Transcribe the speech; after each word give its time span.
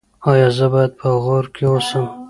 ایا 0.29 0.49
زه 0.57 0.65
باید 0.73 0.91
په 0.99 1.07
غور 1.23 1.45
کې 1.55 1.63
اوسم؟ 1.71 2.05